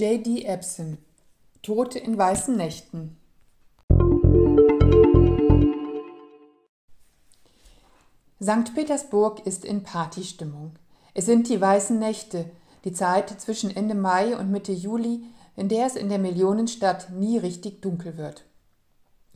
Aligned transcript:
J.D. 0.00 0.46
Epson 0.46 0.96
Tote 1.60 1.98
in 1.98 2.16
weißen 2.16 2.56
Nächten 2.56 3.18
St. 8.42 8.74
Petersburg 8.74 9.46
ist 9.46 9.62
in 9.66 9.82
Partystimmung. 9.82 10.72
Es 11.12 11.26
sind 11.26 11.50
die 11.50 11.60
weißen 11.60 11.98
Nächte, 11.98 12.46
die 12.84 12.94
Zeit 12.94 13.42
zwischen 13.42 13.76
Ende 13.76 13.94
Mai 13.94 14.38
und 14.38 14.50
Mitte 14.50 14.72
Juli, 14.72 15.22
in 15.54 15.68
der 15.68 15.84
es 15.84 15.96
in 15.96 16.08
der 16.08 16.18
Millionenstadt 16.18 17.10
nie 17.10 17.36
richtig 17.36 17.82
dunkel 17.82 18.16
wird. 18.16 18.44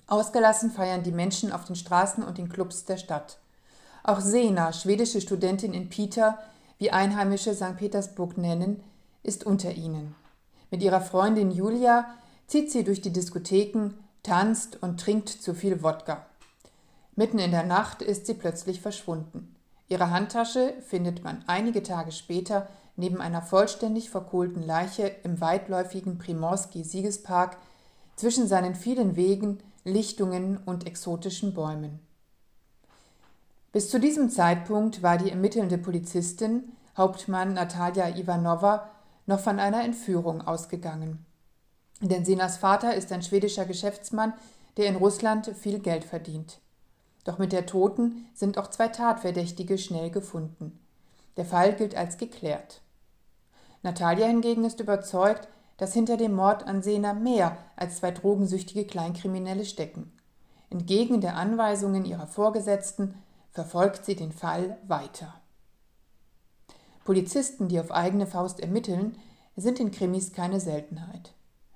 Ausgelassen 0.06 0.70
feiern 0.70 1.02
die 1.02 1.12
Menschen 1.12 1.52
auf 1.52 1.66
den 1.66 1.76
Straßen 1.76 2.24
und 2.24 2.38
den 2.38 2.48
Clubs 2.48 2.86
der 2.86 2.96
Stadt. 2.96 3.36
Auch 4.02 4.20
Sena, 4.20 4.72
schwedische 4.72 5.20
Studentin 5.20 5.74
in 5.74 5.90
Pita, 5.90 6.38
wie 6.78 6.90
Einheimische 6.90 7.52
St. 7.52 7.76
Petersburg 7.76 8.38
nennen, 8.38 8.82
ist 9.22 9.44
unter 9.44 9.70
ihnen. 9.70 10.14
Mit 10.74 10.82
ihrer 10.82 11.00
Freundin 11.00 11.52
Julia 11.52 12.04
zieht 12.48 12.72
sie 12.72 12.82
durch 12.82 13.00
die 13.00 13.12
Diskotheken, 13.12 13.90
tanzt 14.24 14.82
und 14.82 14.98
trinkt 14.98 15.28
zu 15.28 15.54
viel 15.54 15.84
Wodka. 15.84 16.26
Mitten 17.14 17.38
in 17.38 17.52
der 17.52 17.62
Nacht 17.62 18.02
ist 18.02 18.26
sie 18.26 18.34
plötzlich 18.34 18.80
verschwunden. 18.80 19.54
Ihre 19.86 20.10
Handtasche 20.10 20.74
findet 20.84 21.22
man 21.22 21.44
einige 21.46 21.84
Tage 21.84 22.10
später 22.10 22.66
neben 22.96 23.20
einer 23.20 23.40
vollständig 23.40 24.10
verkohlten 24.10 24.66
Leiche 24.66 25.06
im 25.22 25.40
weitläufigen 25.40 26.18
Primorski-Siegespark 26.18 27.56
zwischen 28.16 28.48
seinen 28.48 28.74
vielen 28.74 29.14
Wegen, 29.14 29.60
Lichtungen 29.84 30.56
und 30.56 30.88
exotischen 30.88 31.54
Bäumen. 31.54 32.00
Bis 33.70 33.90
zu 33.90 34.00
diesem 34.00 34.28
Zeitpunkt 34.28 35.04
war 35.04 35.18
die 35.18 35.30
ermittelnde 35.30 35.78
Polizistin, 35.78 36.72
Hauptmann 36.96 37.54
Natalia 37.54 38.08
Ivanova, 38.08 38.90
noch 39.26 39.40
von 39.40 39.58
einer 39.58 39.84
Entführung 39.84 40.42
ausgegangen. 40.42 41.24
Denn 42.00 42.24
Sinas 42.24 42.56
Vater 42.56 42.94
ist 42.94 43.12
ein 43.12 43.22
schwedischer 43.22 43.64
Geschäftsmann, 43.64 44.34
der 44.76 44.86
in 44.86 44.96
Russland 44.96 45.46
viel 45.56 45.78
Geld 45.78 46.04
verdient. 46.04 46.60
Doch 47.24 47.38
mit 47.38 47.52
der 47.52 47.66
Toten 47.66 48.26
sind 48.34 48.58
auch 48.58 48.68
zwei 48.68 48.88
Tatverdächtige 48.88 49.78
schnell 49.78 50.10
gefunden. 50.10 50.78
Der 51.36 51.44
Fall 51.44 51.74
gilt 51.74 51.96
als 51.96 52.18
geklärt. 52.18 52.82
Natalia 53.82 54.26
hingegen 54.26 54.64
ist 54.64 54.80
überzeugt, 54.80 55.48
dass 55.76 55.92
hinter 55.92 56.16
dem 56.16 56.34
Mord 56.34 56.66
an 56.66 56.82
Sena 56.82 57.14
mehr 57.14 57.56
als 57.76 57.96
zwei 57.96 58.10
drogensüchtige 58.10 58.86
Kleinkriminelle 58.86 59.64
stecken. 59.64 60.12
Entgegen 60.70 61.20
der 61.20 61.36
Anweisungen 61.36 62.04
ihrer 62.04 62.26
Vorgesetzten 62.26 63.14
verfolgt 63.50 64.04
sie 64.04 64.16
den 64.16 64.32
Fall 64.32 64.78
weiter. 64.86 65.34
Polizisten, 67.04 67.68
die 67.68 67.78
auf 67.78 67.90
eigene 67.90 68.26
Faust 68.26 68.60
ermitteln, 68.60 69.16
sind 69.56 69.78
in 69.78 69.90
Krimis 69.90 70.32
keine 70.32 70.60
Seltenheit. 70.60 71.32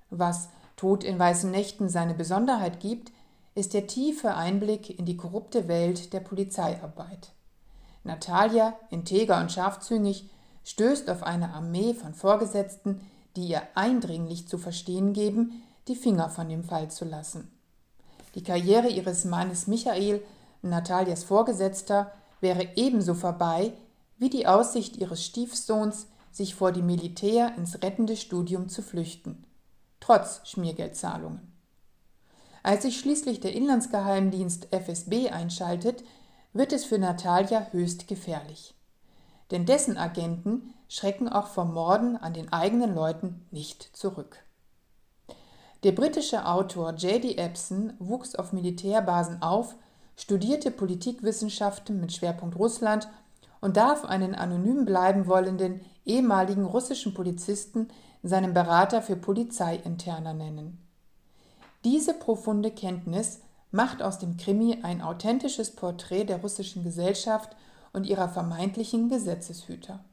Was 0.09 0.49
Tod 0.75 1.03
in 1.03 1.19
weißen 1.19 1.51
Nächten 1.51 1.89
seine 1.89 2.13
Besonderheit 2.13 2.79
gibt, 2.79 3.11
ist 3.55 3.73
der 3.73 3.87
tiefe 3.87 4.35
Einblick 4.35 4.97
in 4.97 5.05
die 5.05 5.17
korrupte 5.17 5.67
Welt 5.67 6.13
der 6.13 6.19
Polizeiarbeit. 6.19 7.29
Natalia, 8.03 8.73
integer 8.89 9.39
und 9.39 9.51
scharfzüngig, 9.51 10.29
stößt 10.63 11.09
auf 11.09 11.23
eine 11.23 11.53
Armee 11.53 11.93
von 11.93 12.13
Vorgesetzten, 12.13 13.01
die 13.35 13.47
ihr 13.47 13.61
eindringlich 13.75 14.47
zu 14.47 14.57
verstehen 14.57 15.13
geben, 15.13 15.63
die 15.87 15.95
Finger 15.95 16.29
von 16.29 16.49
dem 16.49 16.63
Fall 16.63 16.89
zu 16.89 17.05
lassen. 17.05 17.51
Die 18.35 18.43
Karriere 18.43 18.89
ihres 18.89 19.25
Mannes 19.25 19.67
Michael, 19.67 20.21
Natalias 20.61 21.23
Vorgesetzter, 21.23 22.11
wäre 22.41 22.67
ebenso 22.75 23.13
vorbei 23.13 23.73
wie 24.19 24.29
die 24.29 24.45
Aussicht 24.45 24.97
ihres 24.97 25.25
Stiefsohns, 25.25 26.07
sich 26.31 26.53
vor 26.53 26.71
dem 26.71 26.85
Militär 26.85 27.55
ins 27.57 27.81
rettende 27.81 28.15
Studium 28.15 28.69
zu 28.69 28.83
flüchten, 28.83 29.45
trotz 29.99 30.41
Schmiergeldzahlungen. 30.43 31.51
Als 32.61 32.83
sich 32.83 32.99
schließlich 32.99 33.39
der 33.39 33.53
Inlandsgeheimdienst 33.53 34.71
FSB 34.71 35.29
einschaltet, 35.29 36.03
wird 36.53 36.73
es 36.73 36.85
für 36.85 36.99
Natalia 36.99 37.67
höchst 37.71 38.07
gefährlich. 38.07 38.75
Denn 39.51 39.65
dessen 39.65 39.97
Agenten 39.97 40.73
schrecken 40.87 41.29
auch 41.29 41.47
vor 41.47 41.65
Morden 41.65 42.17
an 42.17 42.33
den 42.33 42.51
eigenen 42.51 42.93
Leuten 42.93 43.47
nicht 43.49 43.95
zurück. 43.95 44.43
Der 45.83 45.93
britische 45.93 46.45
Autor 46.45 46.91
J.D. 46.91 47.35
Epson 47.35 47.93
wuchs 47.99 48.35
auf 48.35 48.51
Militärbasen 48.51 49.41
auf, 49.41 49.75
studierte 50.17 50.71
Politikwissenschaften 50.71 52.01
mit 52.01 52.11
Schwerpunkt 52.11 52.57
Russland 52.57 53.07
und 53.61 53.77
darf 53.77 54.05
einen 54.05 54.35
anonym 54.35 54.85
bleiben 54.85 55.27
wollenden 55.27 55.81
ehemaligen 56.05 56.63
russischen 56.65 57.13
Polizisten 57.13 57.89
seinen 58.23 58.53
Berater 58.53 59.01
für 59.01 59.15
Polizeiinterner 59.15 60.33
nennen. 60.33 60.85
Diese 61.83 62.13
profunde 62.13 62.71
Kenntnis 62.71 63.39
macht 63.71 64.01
aus 64.01 64.19
dem 64.19 64.37
Krimi 64.37 64.79
ein 64.83 65.01
authentisches 65.01 65.75
Porträt 65.75 66.25
der 66.25 66.41
russischen 66.41 66.83
Gesellschaft 66.83 67.55
und 67.93 68.05
ihrer 68.05 68.29
vermeintlichen 68.29 69.09
Gesetzeshüter. 69.09 70.03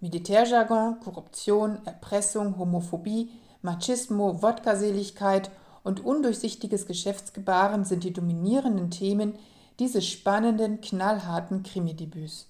Militärjargon, 0.00 1.00
Korruption, 1.00 1.78
Erpressung, 1.84 2.58
Homophobie, 2.58 3.30
Machismo, 3.62 4.42
Wodkaseligkeit 4.42 5.50
und 5.82 6.04
undurchsichtiges 6.04 6.86
Geschäftsgebaren 6.86 7.84
sind 7.84 8.04
die 8.04 8.12
dominierenden 8.12 8.90
Themen 8.90 9.38
dieses 9.78 10.06
spannenden, 10.06 10.80
knallharten 10.80 11.62
Krimidebüts. 11.62 12.48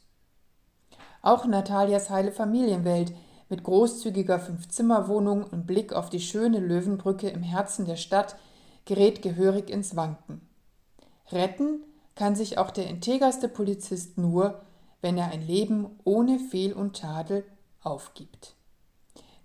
Auch 1.22 1.46
Natalias 1.46 2.10
heile 2.10 2.32
Familienwelt 2.32 3.14
mit 3.48 3.62
großzügiger 3.62 4.38
Fünf-Zimmer-Wohnung 4.38 5.44
und 5.44 5.66
Blick 5.66 5.92
auf 5.92 6.10
die 6.10 6.20
schöne 6.20 6.58
Löwenbrücke 6.58 7.28
im 7.28 7.42
Herzen 7.42 7.86
der 7.86 7.96
Stadt 7.96 8.36
gerät 8.84 9.22
gehörig 9.22 9.70
ins 9.70 9.96
Wanken. 9.96 10.42
Retten 11.32 11.80
kann 12.14 12.36
sich 12.36 12.58
auch 12.58 12.70
der 12.70 12.88
integerste 12.88 13.48
Polizist 13.48 14.18
nur, 14.18 14.60
wenn 15.00 15.16
er 15.16 15.30
ein 15.30 15.41
Leben 15.42 15.98
ohne 16.04 16.38
Fehl 16.38 16.74
und 16.74 16.96
Tadel 16.96 17.44
aufgibt. 17.82 18.54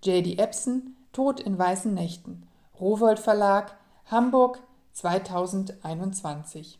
J.D. 0.02 0.36
Epson, 0.36 0.96
Tod 1.12 1.40
in 1.40 1.58
weißen 1.58 1.92
Nächten, 1.92 2.46
Rowold 2.78 3.18
Verlag, 3.18 3.76
Hamburg 4.06 4.62
2021 4.92 6.78